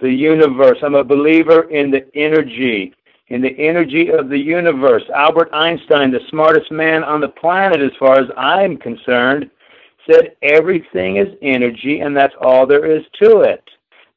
[0.00, 0.78] the universe.
[0.82, 2.94] I'm a believer in the energy,
[3.28, 5.04] in the energy of the universe.
[5.14, 9.50] Albert Einstein, the smartest man on the planet as far as I'm concerned,
[10.10, 13.62] said everything is energy and that's all there is to it.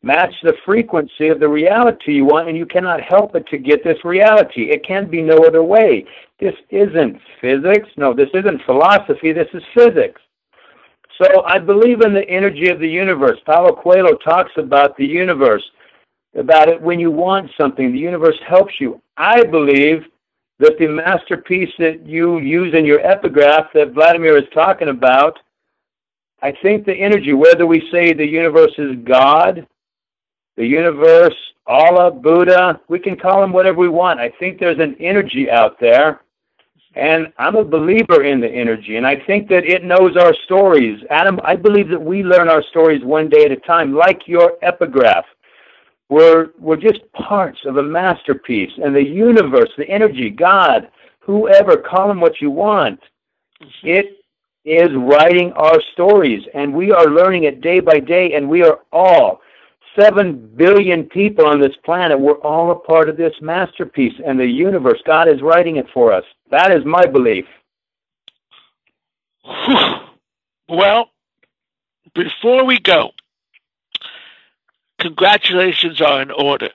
[0.02, 3.84] Match the frequency of the reality you want, and you cannot help it to get
[3.84, 4.70] this reality.
[4.70, 6.06] It can be no other way.
[6.40, 7.88] This isn't physics.
[7.98, 9.32] No, this isn't philosophy.
[9.32, 10.22] This is physics.
[11.22, 13.40] So I believe in the energy of the universe.
[13.46, 15.64] Paulo Coelho talks about the universe,
[16.36, 17.94] about it when you want something.
[17.94, 19.02] The universe helps you.
[19.16, 20.06] I believe
[20.60, 25.40] that the masterpiece that you use in your epigraph that Vladimir is talking about,
[26.42, 29.66] I think the energy, whether we say the universe is God,
[30.56, 31.36] the universe,
[31.68, 34.20] Allah, Buddha, we can call them whatever we want.
[34.20, 36.22] I think there's an energy out there
[36.96, 41.04] and I'm a believer in the energy, and I think that it knows our stories.
[41.10, 44.54] Adam, I believe that we learn our stories one day at a time, like your
[44.62, 45.26] epigraph.
[46.08, 50.90] We're, we're just parts of a masterpiece, and the universe, the energy, God,
[51.20, 53.02] whoever, call them what you want.
[53.84, 54.18] It
[54.64, 58.80] is writing our stories, and we are learning it day by day, and we are
[58.94, 59.42] all
[60.00, 62.20] seven billion people on this planet.
[62.20, 65.00] We're all a part of this masterpiece and the universe.
[65.06, 66.24] God is writing it for us.
[66.52, 67.46] That is my belief.
[70.68, 71.12] Well,
[72.14, 73.12] before we go,
[75.00, 76.70] congratulations are in order.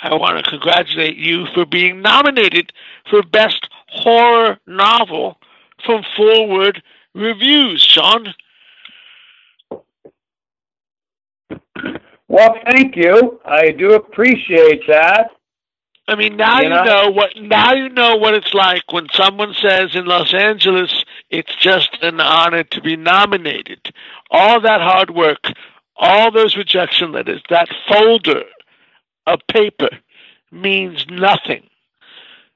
[0.00, 2.72] I want to congratulate you for being nominated
[3.08, 5.38] for Best Horror Novel
[5.86, 6.82] from Foreword
[7.14, 8.34] Reviews, Sean.
[12.28, 13.40] Well, thank you.
[13.44, 15.30] I do appreciate that.
[16.06, 16.84] I mean, now you, know?
[16.84, 17.30] know what.
[17.36, 22.20] Now you know what it's like when someone says in Los Angeles, "It's just an
[22.20, 23.94] honor to be nominated."
[24.30, 25.50] All that hard work,
[25.96, 28.44] all those rejection letters, that folder
[29.26, 29.88] of paper
[30.50, 31.68] means nothing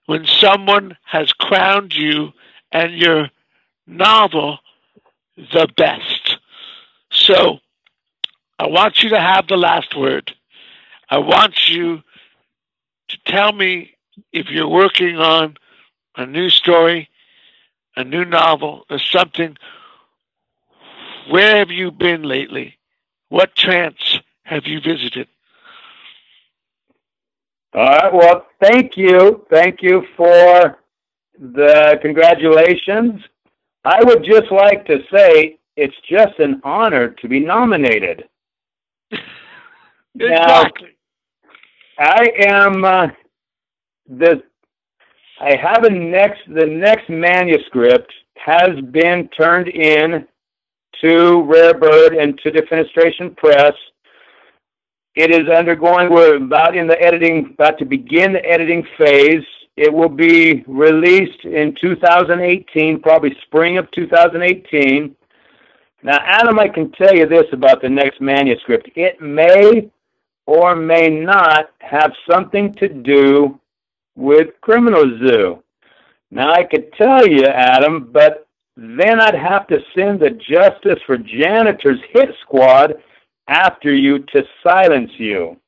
[0.06, 2.32] when someone has crowned you
[2.72, 3.30] and your
[3.86, 4.58] novel
[5.36, 6.38] the best.
[7.10, 7.60] So
[8.58, 10.34] I want you to have the last word.
[11.10, 12.02] I want you
[13.08, 13.94] to tell me
[14.32, 15.56] if you're working on
[16.16, 17.08] a new story,
[17.96, 19.56] a new novel, or something.
[21.30, 22.78] Where have you been lately?
[23.28, 25.28] What trance have you visited?
[27.74, 28.12] All right.
[28.12, 29.46] Well, thank you.
[29.50, 30.78] Thank you for
[31.38, 33.22] the congratulations.
[33.84, 38.24] I would just like to say it's just an honor to be nominated.
[40.18, 40.88] exactly.
[40.88, 40.94] Now,
[41.98, 43.06] I am uh,
[44.08, 44.42] the.
[45.40, 46.40] I have a next.
[46.48, 50.26] The next manuscript has been turned in
[51.00, 53.74] to Rare Bird and to Defenestration Press.
[55.14, 56.10] It is undergoing.
[56.10, 59.44] We're about in the editing, about to begin the editing phase.
[59.76, 65.14] It will be released in 2018, probably spring of 2018.
[66.02, 68.90] Now, Adam, I can tell you this about the next manuscript.
[68.94, 69.90] It may
[70.46, 73.58] or may not have something to do
[74.16, 75.62] with Criminal Zoo.
[76.30, 78.46] Now, I could tell you, Adam, but
[78.76, 82.94] then I'd have to send the Justice for Janitors hit squad
[83.48, 85.58] after you to silence you.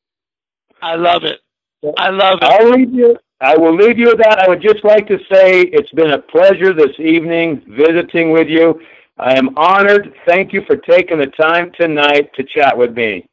[0.80, 1.40] I love it.
[1.98, 2.44] I love it.
[2.44, 3.16] I'll leave you.
[3.40, 4.38] I will leave you with that.
[4.38, 8.80] I would just like to say it's been a pleasure this evening visiting with you.
[9.20, 10.14] I am honored.
[10.24, 13.26] Thank you for taking the time tonight to chat with me.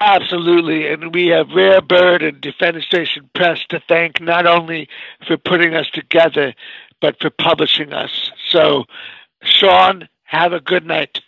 [0.00, 0.86] Absolutely.
[0.86, 4.88] And we have Rare Bird and Defenestration Press to thank not only
[5.26, 6.54] for putting us together,
[7.00, 8.30] but for publishing us.
[8.48, 8.84] So,
[9.42, 11.20] Sean, have a good night.